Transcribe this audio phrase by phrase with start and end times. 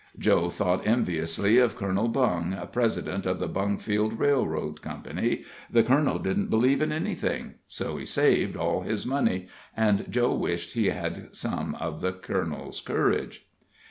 [0.17, 4.99] Joe thought enviously of Colonel Bung, President of the Bungfield Railroad Co.
[5.69, 10.73] the Colonel didn't believe in anything; so he saved all his money, and Joe wished
[10.73, 13.45] he had some of the Colonel's courage.